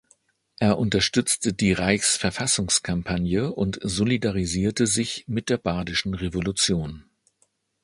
[0.57, 7.03] Er unterstützte die Reichsverfassungskampagne und solidarisierte sich mit der Badischen Revolution.